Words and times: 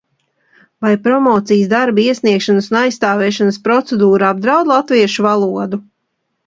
Vai 0.85 0.93
promocijas 1.07 1.69
darba 1.75 2.03
iesniegšanas 2.05 2.71
un 2.73 2.81
aizstāvēšanas 2.81 3.63
procedūra 3.69 4.35
apdraud 4.35 4.75
latviešu 4.75 5.29
valodu? 5.33 5.85